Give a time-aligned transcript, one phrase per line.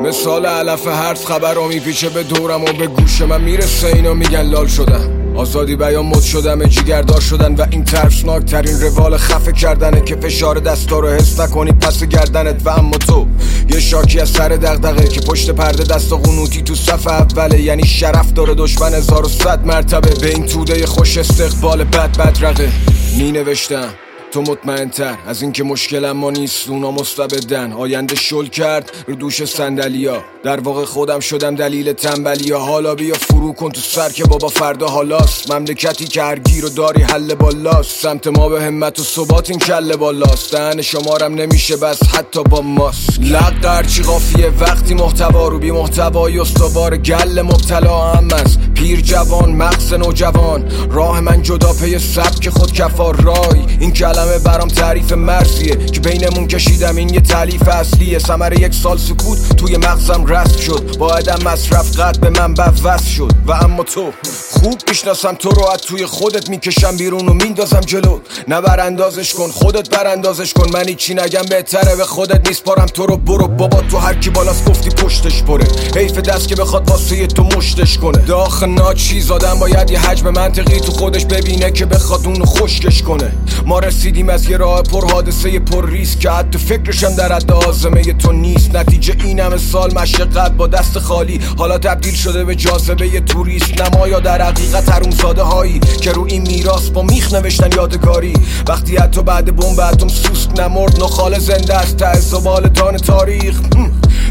[0.00, 4.42] مثال علف هرس خبر رو میپیچه به دورم و به گوش من می‌رسه اینا میگن
[4.42, 10.00] لال شدم آزادی بیان مد شدم جیگردار شدن و این ترسناک ترین روال خفه کردنه
[10.00, 13.26] که فشار دستا رو حس نکنی پس گردنت و اما تو.
[13.68, 18.32] یه شاکی از سر دغدغه که پشت پرده دست قنوتی تو صف اوله یعنی شرف
[18.32, 20.14] داره دشمن هزار و صد مرتبه.
[20.20, 22.72] به این توده خوش استقبال بد بدرقه.
[23.18, 26.68] می نوشتم تو مطمئن تر از اینکه مشکلم ما نیست.
[26.68, 27.72] اونا مستبدن.
[27.72, 33.52] آینده شل کرد رو دوش سندلیا در واقع خودم شدم دلیل تنبلیا حالا بیا فرو
[33.52, 35.52] کن تو سر که بابا فردا حالاست.
[35.52, 38.00] مملکتی که هر گیر داری حل بالاست.
[38.00, 40.52] سمت ما به همت و ثبات این کله بالاست.
[40.52, 41.98] دهن شمارم نمیشه بس.
[42.14, 48.28] حتی با ماست لق هرچی قافیه؟ وقتی محتوا رو بی محتوای استوار گل مبتلا هم
[48.32, 48.58] است.
[48.74, 50.70] پیر جوان مغز نوجوان.
[50.90, 53.60] راه من جدا پی سبک خود کفار رای.
[53.80, 58.18] این کلمه برام تعریف مرزیه که بینمون کشیدم این یه تعلیف اصلیه.
[58.18, 60.96] سمر یک سال سکوت توی مغزم رست شد.
[60.98, 63.32] با عدم مصرف قد به من وست شد.
[63.46, 64.12] و اما تو
[64.62, 68.18] خوب می‌شناسم تو رو از توی خودت می‌کشم بیرون و میندازم جلو.
[68.48, 70.70] نه براندازش کن خودت براندازش کن.
[70.72, 73.48] من چی نگم بهتره به خودت میسپارم تو رو برو.
[73.48, 75.66] بابا تو هر کی بالاست گفتی پشتش پره.
[75.96, 78.18] حیف دست که بخواد واسه تو مشتش کنه.
[78.18, 83.32] داخل ناچیز آدم باید یه حجم منطقی تو خودش ببینه که بخواد اونو خشکش کنه.
[83.66, 88.02] ما رسیدیم از یه راه پر حادثه پر ریسک که حتی فکرشم در حد آزمه
[88.02, 88.74] تو نیست.
[88.74, 91.40] نتیجه این همه سال مشقت با دست خالی.
[91.58, 93.80] حالا تبدیل شده به جاذبه توریست.
[93.80, 98.32] نمایا در حقیقت حرومزاده هایی که رو این میراث با میخ نوشتن یادگاری.
[98.68, 103.60] وقتی حتی بعد بمب اتم سوسک نمرد نخال زنده است ته زبال تان تاریخ.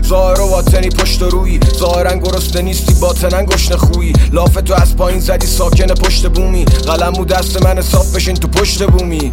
[0.06, 5.20] ظاهر و باطنی پشت روی ظاهرا گرسنه نیستی باطنا گشنه خویی لاف تو از پایین
[5.20, 6.66] زدی ساکن پشت بومی.
[6.66, 9.32] قلم و دست من صاف بشین تو پشت بومی.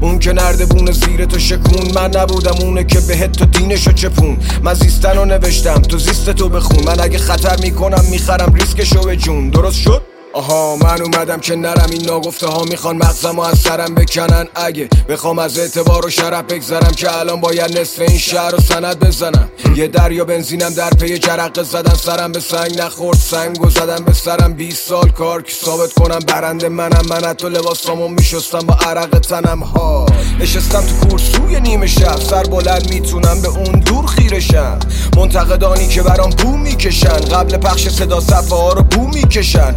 [0.00, 1.92] اون که نرده بونه زیر تو شکون.
[1.94, 4.38] من نبودم اونه که بهت تو دینشو چپون.
[4.62, 6.84] من زیستن رو نوشتم تو زیست تو بخون.
[6.84, 9.50] من اگه خطر می‌کنم می‌خرم ریسکشو به جون.
[9.50, 10.02] درست شد؟
[10.32, 14.46] آها من اومدم که نرم این ناگفته ها می‌خوان مغزم و از سرم بکنن.
[14.54, 18.98] اگه بخوام از اعتبار و شرف بگذرم که الان باید نصف این شهر رو سند
[19.00, 19.48] بزنم.
[19.76, 24.12] یه دریا بنزینم در پی جرق زدن سرم به سنگ نخورد سنگ و زدم به
[24.12, 24.52] سرم.
[24.52, 27.02] 20 سال کار که ثابت کنم برنده منم.
[27.10, 30.06] من حتی لباسامو میشستم با عرق تنم ها.
[30.40, 32.20] نشستم تو کورسوی نیمه شب.
[32.20, 34.78] سر بلند می‌تونم به اون دور خیرشم
[35.16, 37.08] منتقدانی که برام بو می‌کشن.
[37.08, 39.74] قبل پخش صدا صفحه ها رو بو می‌کشن.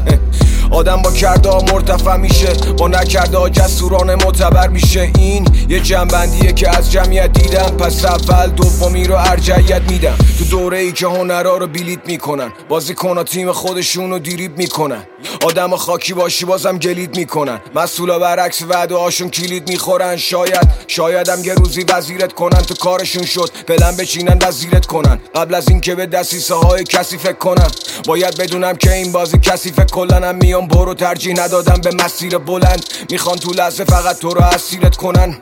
[0.74, 5.12] آدم با کرده ها مرتفع میشه با نکرده ها جسورانه معتبر میشه.
[5.18, 7.78] این یه جنبندیه که از جمعیت دیدم.
[7.78, 10.16] پس اول دومی رو ارجعیت میدم.
[10.38, 15.04] تو دوره ای که هنرها رو بیلیت می‌کنن بازی کنا تیم خودشون رو دیریب می‌کنن.
[15.46, 17.60] آدم خاکی باشی بازم گلید می‌کنن.
[17.76, 20.18] مسئولا برعکس وعده هاشون کلید می‌خورن.
[20.18, 23.50] شاید شایدم یه روزی وزیرت کنن تو کارشون شد.
[23.68, 25.20] پلن بچینن وزیرت کنن.
[25.36, 27.68] قبل از اینکه به دستیسه های کسی فکر کنم.
[28.08, 32.86] باید بدونم که این بازی کسی فکر کلنم میام برو ترجیح ندادم به مسیر بلند.
[33.10, 35.38] می‌خوان تو لحظه فقط تو رو اسیرت کنن.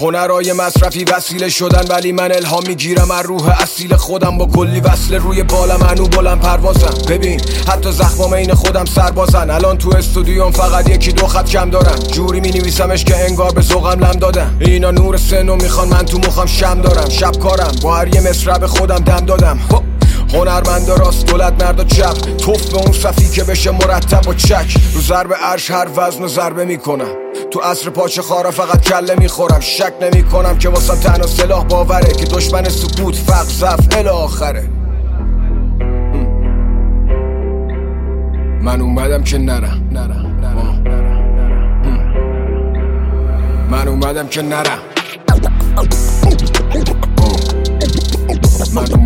[0.00, 4.38] هنرهای مصرفی وسیله شدن ولی من الهام می‌گیرم از روح اصیل خودم.
[4.38, 6.94] با کلی وصل روی بالم انو بلند پروازم.
[7.08, 9.50] ببین حتی زخمام این خودم سربازن.
[9.50, 13.60] الان تو استودیوم فقط یکی دو خط کم دارم جوری می نویسمش که انگار به
[13.60, 17.08] ذوقم لم دادم اینا نور سنو می‌خوان من تو مخم شم دارم.
[17.08, 17.72] شب کارم.
[17.82, 19.58] با هر یه مصرع خودم دم دادم.
[20.36, 22.36] هنرمند راست دولت مرد و چپ.
[22.36, 24.76] توف به اون صفی که بشه مرتب و چک.
[24.94, 27.08] رو ضرب عرش هر وزن و ضربه می‌کنم.
[27.50, 29.60] تو عصر پاچه خارا فقط کله می‌خورم.
[29.60, 34.68] شک نمی‌کنم که واسم تنها سلاح باوره که دشمن سکوت فقر زف الاخره
[38.62, 39.82] من اومدم که نرم.
[43.70, 44.80] من اومدم که نرم.
[48.50, 49.05] من اومدم نرم.